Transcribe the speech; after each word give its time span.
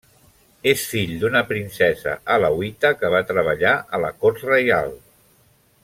És 0.69 0.85
fill 0.93 1.11
d'una 1.23 1.43
princesa 1.51 2.15
alauita 2.37 2.91
que 3.03 3.13
va 3.17 3.21
treballar 3.33 3.75
a 3.99 4.01
la 4.07 4.11
cort 4.25 4.43
reial. 4.51 4.95